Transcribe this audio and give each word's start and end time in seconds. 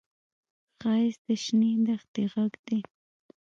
ښایست 0.79 1.21
د 1.27 1.29
شنې 1.43 1.71
دښتې 1.85 2.23
غږ 2.33 2.53
دی 2.67 2.79